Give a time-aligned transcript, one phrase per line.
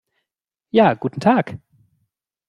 [0.71, 1.59] Ja, guten Tag!